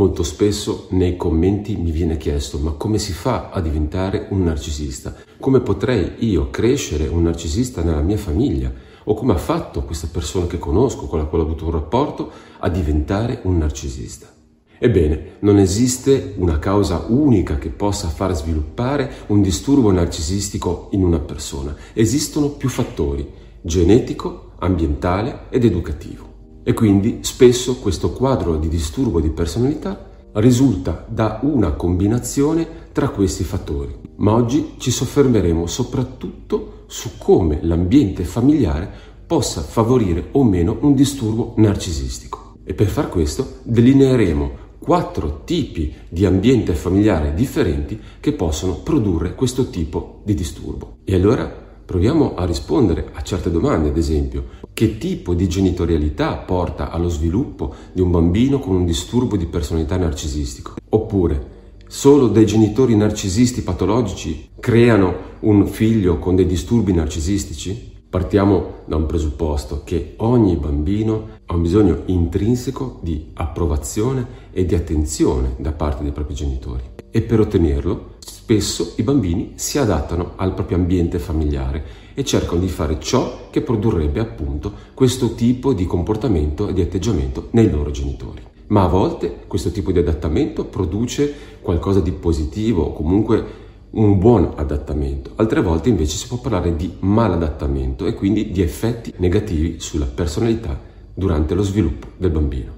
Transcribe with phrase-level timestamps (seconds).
[0.00, 5.14] Molto spesso nei commenti mi viene chiesto ma come si fa a diventare un narcisista?
[5.38, 8.72] Come potrei io crescere un narcisista nella mia famiglia?
[9.04, 12.30] O come ha fatto questa persona che conosco, con la quale ho avuto un rapporto,
[12.60, 14.32] a diventare un narcisista?
[14.78, 21.18] Ebbene, non esiste una causa unica che possa far sviluppare un disturbo narcisistico in una
[21.18, 21.76] persona.
[21.92, 23.30] Esistono più fattori,
[23.60, 26.29] genetico, ambientale ed educativo.
[26.70, 33.42] E quindi spesso questo quadro di disturbo di personalità risulta da una combinazione tra questi
[33.42, 33.92] fattori.
[34.18, 38.88] Ma oggi ci soffermeremo soprattutto su come l'ambiente familiare
[39.26, 42.54] possa favorire o meno un disturbo narcisistico.
[42.62, 49.70] E per far questo delineeremo quattro tipi di ambiente familiare differenti che possono produrre questo
[49.70, 50.98] tipo di disturbo.
[51.02, 56.88] E allora proviamo a rispondere a certe domande, ad esempio, che tipo di genitorialità porta
[56.88, 60.74] allo sviluppo di un bambino con un disturbo di personalità narcisistico?
[60.90, 61.46] Oppure,
[61.88, 67.98] solo dei genitori narcisisti patologici creano un figlio con dei disturbi narcisistici?
[68.08, 74.76] Partiamo da un presupposto che ogni bambino ha un bisogno intrinseco di approvazione e di
[74.76, 78.18] attenzione da parte dei propri genitori e per ottenerlo
[78.50, 81.84] spesso i bambini si adattano al proprio ambiente familiare
[82.14, 87.46] e cercano di fare ciò che produrrebbe appunto questo tipo di comportamento e di atteggiamento
[87.52, 88.42] nei loro genitori.
[88.68, 93.44] Ma a volte questo tipo di adattamento produce qualcosa di positivo o comunque
[93.90, 99.12] un buon adattamento, altre volte invece si può parlare di maladattamento e quindi di effetti
[99.18, 100.76] negativi sulla personalità
[101.14, 102.72] durante lo sviluppo del bambino.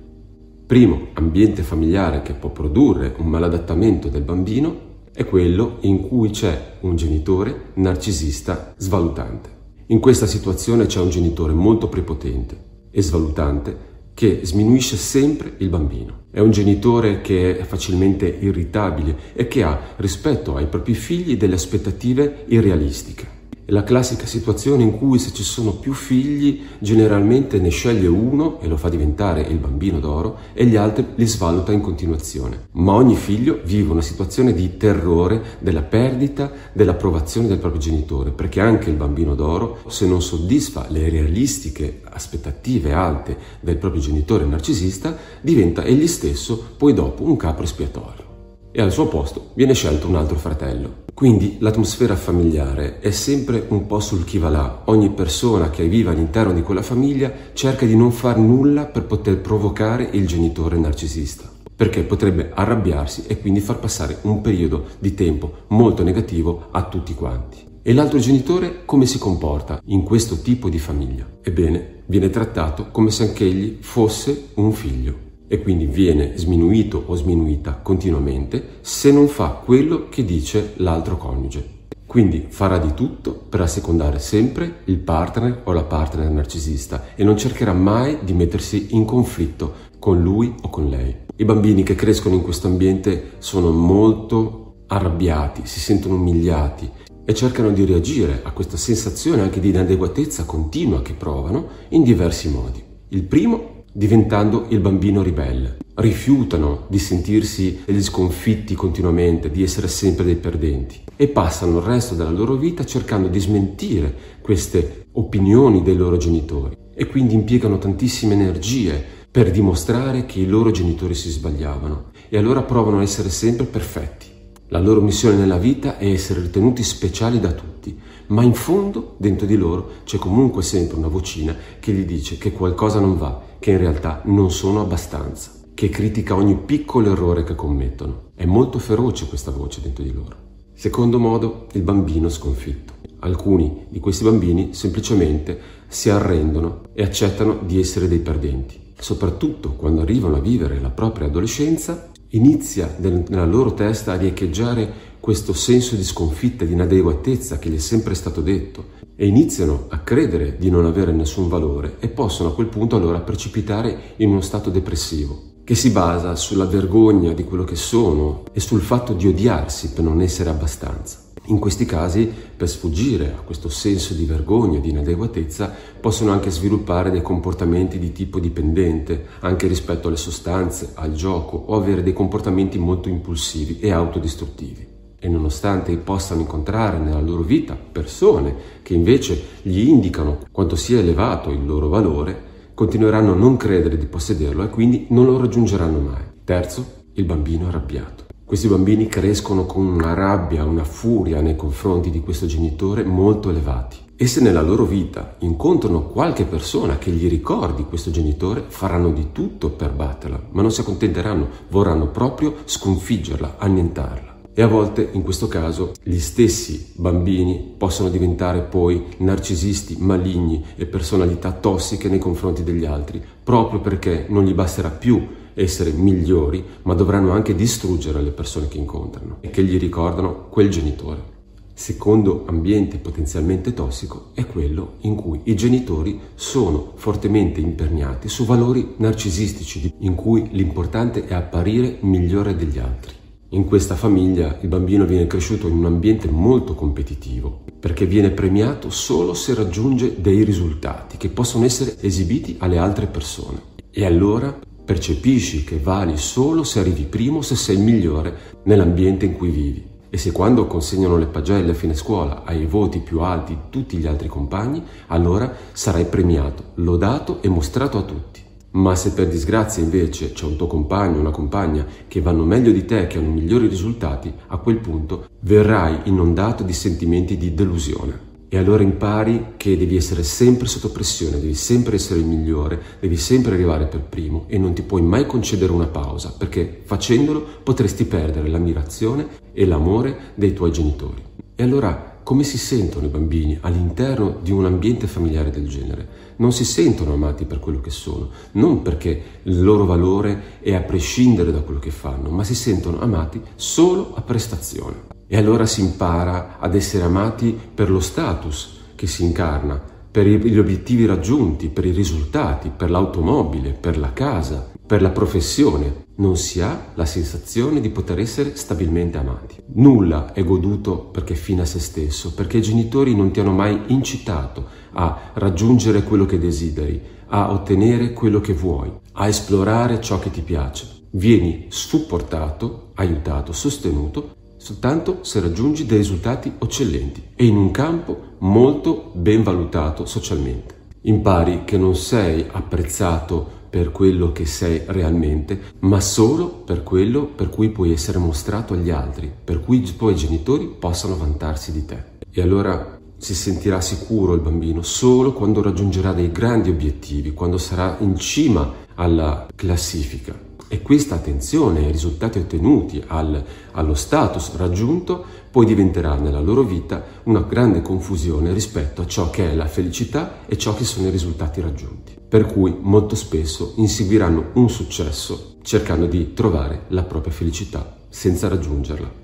[0.67, 6.77] Primo ambiente familiare che può produrre un maladattamento del bambino è quello in cui c'è
[6.80, 9.50] un genitore narcisista svalutante.
[9.86, 12.56] In questa situazione c'è un genitore molto prepotente
[12.91, 16.24] e svalutante che sminuisce sempre il bambino.
[16.30, 21.55] È un genitore che è facilmente irritabile e che ha rispetto ai propri figli delle
[21.55, 23.42] aspettative irrealistiche.
[23.73, 28.69] La classica situazione in cui se ci sono più figli generalmente ne sceglie uno e
[28.69, 32.67] lo fa diventare il bambino d'oro e gli altri li svaluta in continuazione.
[32.73, 38.61] Ma ogni figlio vive una situazione di terrore della perdita dell'approvazione del proprio genitore perché
[38.61, 45.17] anche il bambino d'oro se non soddisfa le realistiche aspettative alte del proprio genitore narcisista
[45.41, 48.32] diventa egli stesso poi dopo un capo espiatorio
[48.72, 51.00] e al suo posto viene scelto un altro fratello.
[51.14, 54.83] Quindi l'atmosfera familiare è sempre un po' sul chi va là.
[54.86, 59.38] Ogni persona che vive all'interno di quella famiglia cerca di non far nulla per poter
[59.38, 65.52] provocare il genitore narcisista, perché potrebbe arrabbiarsi e quindi far passare un periodo di tempo
[65.68, 67.70] molto negativo a tutti quanti.
[67.83, 71.27] E l'altro genitore come si comporta in questo tipo di famiglia?
[71.42, 77.73] Ebbene, viene trattato come se anch'egli fosse un figlio e quindi viene sminuito o sminuita
[77.83, 81.80] continuamente se non fa quello che dice l'altro coniuge.
[82.07, 87.36] Quindi farà di tutto per assecondare sempre il partner o la partner narcisista e non
[87.36, 91.14] cercherà mai di mettersi in conflitto con lui o con lei.
[91.36, 96.90] I bambini che crescono in questo ambiente sono molto arrabbiati, si sentono umiliati
[97.27, 102.48] e cercano di reagire a questa sensazione anche di inadeguatezza continua che provano in diversi
[102.48, 102.83] modi.
[103.08, 105.77] Il primo diventando il bambino ribelle.
[105.95, 112.14] Rifiutano di sentirsi degli sconfitti continuamente, di essere sempre dei perdenti e passano il resto
[112.14, 118.35] della loro vita cercando di smentire queste opinioni dei loro genitori e quindi impiegano tantissime
[118.35, 123.67] energie per dimostrare che i loro genitori si sbagliavano e allora provano a essere sempre
[123.67, 124.27] perfetti.
[124.69, 127.98] La loro missione nella vita è essere ritenuti speciali da tutti,
[128.32, 132.53] ma in fondo dentro di loro c'è comunque sempre una vocina che gli dice che
[132.53, 137.55] qualcosa non va che in realtà non sono abbastanza, che critica ogni piccolo errore che
[137.55, 138.31] commettono.
[138.35, 140.35] È molto feroce questa voce dentro di loro.
[140.75, 142.94] Secondo modo, il bambino sconfitto.
[143.20, 145.56] Alcuni di questi bambini semplicemente
[145.87, 148.81] si arrendono e accettano di essere dei perdenti.
[148.99, 155.52] Soprattutto quando arrivano a vivere la propria adolescenza, inizia nella loro testa a riecheggiare questo
[155.52, 160.56] senso di sconfitta, di inadeguatezza che gli è sempre stato detto e iniziano a credere
[160.58, 164.69] di non avere nessun valore e possono a quel punto allora precipitare in uno stato
[164.69, 169.92] depressivo che si basa sulla vergogna di quello che sono e sul fatto di odiarsi
[169.92, 171.20] per non essere abbastanza.
[171.46, 176.50] In questi casi, per sfuggire a questo senso di vergogna e di inadeguatezza, possono anche
[176.50, 182.12] sviluppare dei comportamenti di tipo dipendente, anche rispetto alle sostanze, al gioco o avere dei
[182.12, 184.91] comportamenti molto impulsivi e autodistruttivi
[185.24, 191.50] e nonostante possano incontrare nella loro vita persone che invece gli indicano quanto sia elevato
[191.50, 196.22] il loro valore, continueranno a non credere di possederlo e quindi non lo raggiungeranno mai.
[196.42, 198.24] Terzo, il bambino arrabbiato.
[198.44, 203.98] Questi bambini crescono con una rabbia, una furia nei confronti di questo genitore molto elevati.
[204.16, 209.28] E se nella loro vita incontrano qualche persona che gli ricordi questo genitore, faranno di
[209.30, 214.31] tutto per batterla, ma non si accontenteranno, vorranno proprio sconfiggerla, annientarla.
[214.54, 220.84] E a volte, in questo caso, gli stessi bambini possono diventare poi narcisisti, maligni e
[220.84, 226.93] personalità tossiche nei confronti degli altri, proprio perché non gli basterà più essere migliori, ma
[226.93, 231.31] dovranno anche distruggere le persone che incontrano e che gli ricordano quel genitore.
[231.72, 238.96] Secondo ambiente potenzialmente tossico è quello in cui i genitori sono fortemente imperniati su valori
[238.99, 243.20] narcisistici, in cui l'importante è apparire migliore degli altri.
[243.54, 248.88] In questa famiglia il bambino viene cresciuto in un ambiente molto competitivo, perché viene premiato
[248.88, 253.60] solo se raggiunge dei risultati che possono essere esibiti alle altre persone.
[253.90, 259.50] E allora percepisci che vali solo se arrivi primo, se sei migliore nell'ambiente in cui
[259.50, 259.87] vivi.
[260.08, 263.60] E se quando consegnano le pagelle a fine scuola hai i voti più alti di
[263.69, 268.40] tutti gli altri compagni, allora sarai premiato, lodato e mostrato a tutti.
[268.72, 272.72] Ma se per disgrazia invece c'è un tuo compagno o una compagna che vanno meglio
[272.72, 278.30] di te, che hanno migliori risultati, a quel punto verrai inondato di sentimenti di delusione.
[278.48, 283.16] E allora impari che devi essere sempre sotto pressione, devi sempre essere il migliore, devi
[283.16, 288.04] sempre arrivare per primo e non ti puoi mai concedere una pausa, perché facendolo potresti
[288.04, 291.22] perdere l'ammirazione e l'amore dei tuoi genitori.
[291.54, 296.34] E allora come si sentono i bambini all'interno di un ambiente familiare del genere?
[296.36, 300.80] Non si sentono amati per quello che sono, non perché il loro valore è a
[300.80, 305.10] prescindere da quello che fanno, ma si sentono amati solo a prestazione.
[305.26, 309.80] E allora si impara ad essere amati per lo status che si incarna,
[310.10, 316.04] per gli obiettivi raggiunti, per i risultati, per l'automobile, per la casa, per la professione.
[316.16, 319.56] Non si ha la sensazione di poter essere stabilmente amati.
[319.76, 323.52] Nulla è goduto perché è fine a se stesso, perché i genitori non ti hanno
[323.52, 330.18] mai incitato a raggiungere quello che desideri, a ottenere quello che vuoi, a esplorare ciò
[330.18, 331.06] che ti piace.
[331.12, 339.10] Vieni supportato, aiutato, sostenuto soltanto se raggiungi dei risultati eccellenti e in un campo molto
[339.14, 340.80] ben valutato socialmente.
[341.04, 347.48] Impari che non sei apprezzato per quello che sei realmente, ma solo per quello per
[347.48, 352.04] cui puoi essere mostrato agli altri, per cui i tuoi genitori possano vantarsi di te.
[352.30, 357.96] E allora si sentirà sicuro il bambino solo quando raggiungerà dei grandi obiettivi, quando sarà
[358.00, 360.51] in cima alla classifica.
[360.69, 367.05] E questa attenzione ai risultati ottenuti, al, allo status raggiunto, poi diventerà nella loro vita
[367.25, 371.11] una grande confusione rispetto a ciò che è la felicità e ciò che sono i
[371.11, 372.17] risultati raggiunti.
[372.26, 379.20] Per cui molto spesso inseguiranno un successo cercando di trovare la propria felicità senza raggiungerla.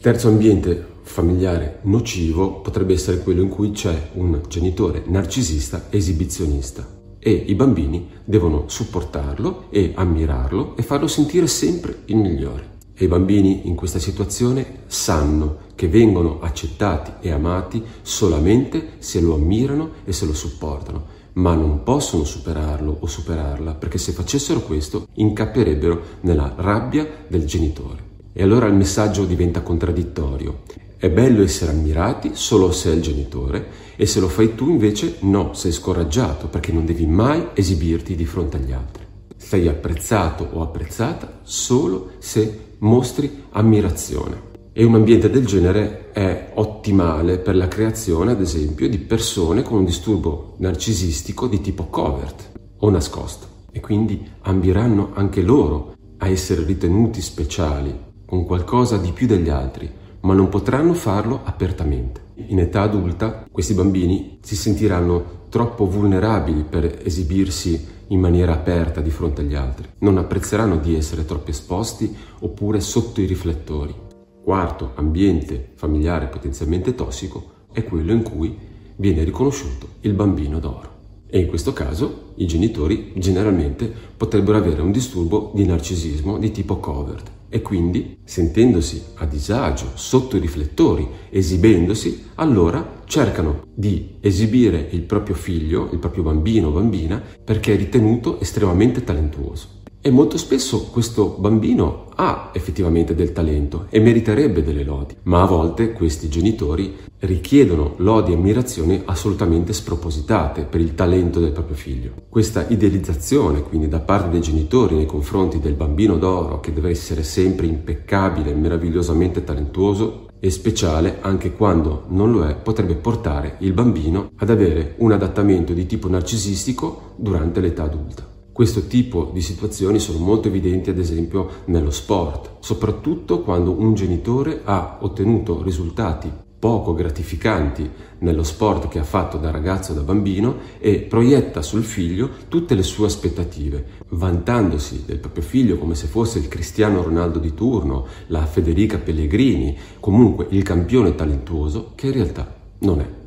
[0.00, 7.30] Terzo ambiente familiare nocivo potrebbe essere quello in cui c'è un genitore narcisista esibizionista e
[7.46, 12.72] i bambini devono supportarlo e ammirarlo e farlo sentire sempre il migliore.
[12.94, 19.36] E i bambini in questa situazione sanno che vengono accettati e amati solamente se lo
[19.36, 25.06] ammirano e se lo supportano, ma non possono superarlo o superarla perché se facessero questo
[25.14, 28.02] incapperebbero nella rabbia del genitore.
[28.34, 30.60] E allora il messaggio diventa contraddittorio
[31.04, 35.16] è bello essere ammirati solo se è il genitore e se lo fai tu invece
[35.20, 39.04] no, sei scoraggiato perché non devi mai esibirti di fronte agli altri.
[39.36, 44.52] Sei apprezzato o apprezzata solo se mostri ammirazione.
[44.72, 49.80] E un ambiente del genere è ottimale per la creazione, ad esempio, di persone con
[49.80, 53.46] un disturbo narcisistico di tipo covert o nascosto.
[53.72, 57.94] E quindi ambiranno anche loro a essere ritenuti speciali,
[58.24, 62.22] con qualcosa di più degli altri, ma non potranno farlo apertamente.
[62.48, 69.10] In età adulta questi bambini si sentiranno troppo vulnerabili per esibirsi in maniera aperta di
[69.10, 69.88] fronte agli altri.
[69.98, 73.94] Non apprezzeranno di essere troppo esposti oppure sotto i riflettori.
[74.42, 78.56] Quarto ambiente familiare potenzialmente tossico è quello in cui
[78.96, 80.92] viene riconosciuto il bambino d'oro.
[81.26, 86.78] E in questo caso i genitori generalmente potrebbero avere un disturbo di narcisismo di tipo
[86.78, 95.02] covert e quindi, sentendosi a disagio sotto i riflettori, esibendosi, allora cercano di esibire il
[95.02, 99.82] proprio figlio, il proprio bambino o bambina, perché è ritenuto estremamente talentuoso.
[100.06, 105.46] E molto spesso questo bambino ha effettivamente del talento e meriterebbe delle lodi, ma a
[105.46, 112.12] volte questi genitori richiedono lodi e ammirazioni assolutamente spropositate per il talento del proprio figlio.
[112.28, 117.22] Questa idealizzazione quindi da parte dei genitori nei confronti del bambino d'oro che deve essere
[117.22, 124.32] sempre impeccabile, meravigliosamente talentuoso e speciale anche quando non lo è, potrebbe portare il bambino
[124.36, 128.32] ad avere un adattamento di tipo narcisistico durante l'età adulta.
[128.54, 134.60] Questo tipo di situazioni sono molto evidenti ad esempio nello sport, soprattutto quando un genitore
[134.62, 140.58] ha ottenuto risultati poco gratificanti nello sport che ha fatto da ragazzo o da bambino
[140.78, 146.38] e proietta sul figlio tutte le sue aspettative, vantandosi del proprio figlio come se fosse
[146.38, 152.54] il Cristiano Ronaldo di turno, la Federica Pellegrini, comunque il campione talentuoso che in realtà
[152.78, 153.23] non è.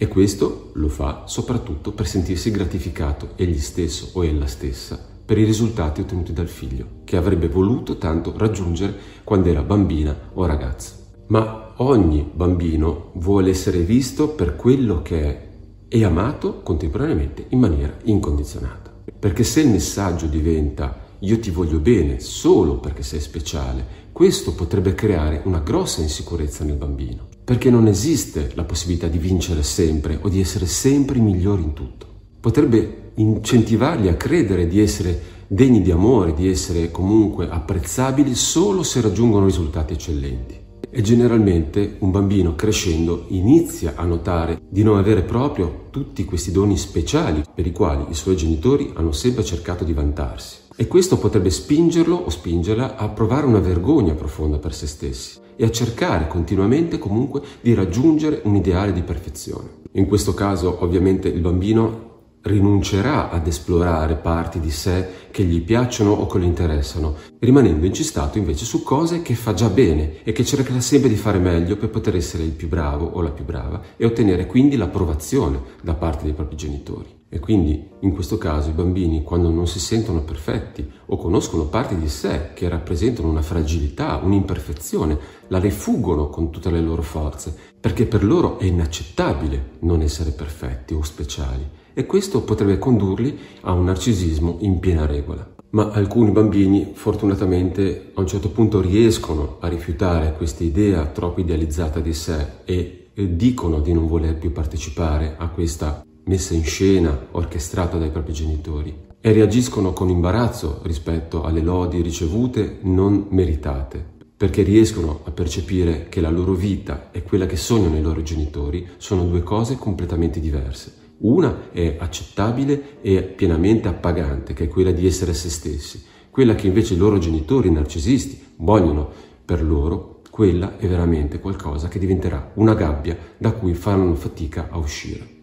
[0.00, 5.44] E questo lo fa soprattutto per sentirsi gratificato egli stesso o ella stessa per i
[5.44, 10.94] risultati ottenuti dal figlio, che avrebbe voluto tanto raggiungere quando era bambina o ragazza.
[11.26, 15.48] Ma ogni bambino vuole essere visto per quello che è
[15.88, 18.92] e amato contemporaneamente in maniera incondizionata.
[19.18, 24.94] Perché se il messaggio diventa io ti voglio bene solo perché sei speciale, questo potrebbe
[24.94, 30.28] creare una grossa insicurezza nel bambino perché non esiste la possibilità di vincere sempre o
[30.28, 32.06] di essere sempre migliori in tutto.
[32.38, 39.00] Potrebbe incentivarli a credere di essere degni di amore, di essere comunque apprezzabili solo se
[39.00, 40.56] raggiungono risultati eccellenti.
[40.90, 46.76] E generalmente un bambino crescendo inizia a notare di non avere proprio tutti questi doni
[46.76, 50.66] speciali per i quali i suoi genitori hanno sempre cercato di vantarsi.
[50.80, 55.64] E questo potrebbe spingerlo o spingerla a provare una vergogna profonda per se stessi e
[55.64, 59.80] a cercare continuamente comunque di raggiungere un ideale di perfezione.
[59.94, 62.06] In questo caso ovviamente il bambino
[62.42, 68.38] rinuncerà ad esplorare parti di sé che gli piacciono o che lo interessano, rimanendo incistato
[68.38, 71.90] invece su cose che fa già bene e che cercherà sempre di fare meglio per
[71.90, 76.22] poter essere il più bravo o la più brava e ottenere quindi l'approvazione da parte
[76.22, 77.17] dei propri genitori.
[77.30, 81.96] E quindi in questo caso i bambini quando non si sentono perfetti o conoscono parti
[81.96, 85.18] di sé che rappresentano una fragilità, un'imperfezione,
[85.48, 90.94] la rifuggono con tutte le loro forze, perché per loro è inaccettabile non essere perfetti
[90.94, 95.46] o speciali e questo potrebbe condurli a un narcisismo in piena regola.
[95.70, 102.00] Ma alcuni bambini fortunatamente a un certo punto riescono a rifiutare questa idea troppo idealizzata
[102.00, 107.96] di sé e dicono di non voler più partecipare a questa messa in scena orchestrata
[107.96, 114.04] dai propri genitori e reagiscono con imbarazzo rispetto alle lodi ricevute non meritate,
[114.36, 118.86] perché riescono a percepire che la loro vita e quella che sognano i loro genitori
[118.98, 121.06] sono due cose completamente diverse.
[121.20, 126.04] Una è accettabile e pienamente appagante, che è quella di essere se stessi.
[126.30, 129.10] Quella che invece i loro genitori narcisisti vogliono
[129.44, 134.76] per loro, quella è veramente qualcosa che diventerà una gabbia da cui faranno fatica a
[134.76, 135.36] uscire.